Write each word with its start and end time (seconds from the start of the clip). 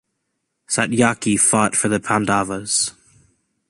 Satyaki 0.67 1.39
fought 1.39 1.75
for 1.75 1.87
the 1.87 1.99
Pandavas. 1.99 2.93